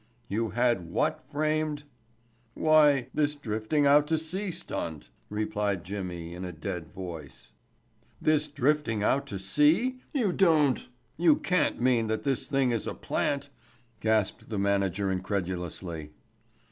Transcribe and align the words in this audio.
"You 0.27 0.49
had 0.49 0.89
what 0.89 1.21
framed?" 1.31 1.83
"Why—this 2.55 3.35
drifting 3.35 3.85
out 3.85 4.07
to 4.07 4.17
sea 4.17 4.49
stunt," 4.49 5.11
replied 5.29 5.83
Jimmy 5.83 6.33
in 6.33 6.43
a 6.43 6.51
dead 6.51 6.91
voice. 6.91 7.51
"This 8.19 8.47
drifting 8.47 9.03
out 9.03 9.27
to 9.27 9.37
sea—you 9.37 10.31
don't—you 10.31 11.35
can't 11.35 11.79
mean 11.79 12.07
that 12.07 12.23
this 12.23 12.47
thing 12.47 12.71
is 12.71 12.87
a 12.87 12.95
plant," 12.95 13.51
gasped 13.99 14.49
the 14.49 14.57
manager 14.57 15.11
incredulously. 15.11 16.09